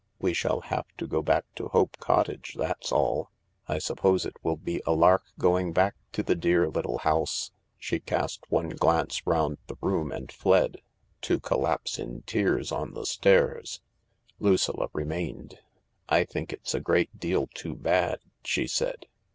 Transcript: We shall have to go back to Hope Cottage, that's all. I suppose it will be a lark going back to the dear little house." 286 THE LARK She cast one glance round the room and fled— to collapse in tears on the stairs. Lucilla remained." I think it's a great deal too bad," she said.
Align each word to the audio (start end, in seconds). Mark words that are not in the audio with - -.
We 0.19 0.33
shall 0.33 0.61
have 0.61 0.87
to 0.97 1.05
go 1.05 1.21
back 1.21 1.45
to 1.53 1.67
Hope 1.67 1.97
Cottage, 1.99 2.55
that's 2.57 2.91
all. 2.91 3.29
I 3.67 3.77
suppose 3.77 4.25
it 4.25 4.35
will 4.41 4.55
be 4.57 4.81
a 4.87 4.93
lark 4.93 5.21
going 5.37 5.73
back 5.73 5.93
to 6.13 6.23
the 6.23 6.33
dear 6.33 6.67
little 6.69 6.97
house." 6.97 7.51
286 7.81 8.09
THE 8.09 8.15
LARK 8.15 8.27
She 8.27 8.35
cast 8.39 8.51
one 8.51 8.69
glance 8.69 9.27
round 9.27 9.57
the 9.67 9.77
room 9.79 10.11
and 10.11 10.31
fled— 10.31 10.77
to 11.21 11.39
collapse 11.39 11.99
in 11.99 12.23
tears 12.23 12.71
on 12.71 12.95
the 12.95 13.05
stairs. 13.05 13.81
Lucilla 14.39 14.87
remained." 14.91 15.59
I 16.09 16.23
think 16.23 16.51
it's 16.51 16.73
a 16.73 16.79
great 16.79 17.19
deal 17.19 17.45
too 17.53 17.75
bad," 17.75 18.21
she 18.43 18.65
said. 18.65 19.05